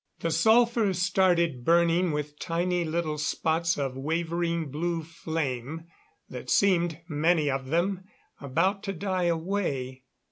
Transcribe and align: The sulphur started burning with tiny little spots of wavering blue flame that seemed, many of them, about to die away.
The 0.21 0.31
sulphur 0.31 0.93
started 0.93 1.63
burning 1.63 2.11
with 2.11 2.39
tiny 2.39 2.83
little 2.83 3.19
spots 3.19 3.77
of 3.77 3.95
wavering 3.95 4.71
blue 4.71 5.03
flame 5.03 5.85
that 6.27 6.49
seemed, 6.49 7.01
many 7.07 7.51
of 7.51 7.67
them, 7.67 8.05
about 8.39 8.81
to 8.85 8.93
die 8.93 9.25
away. 9.25 10.05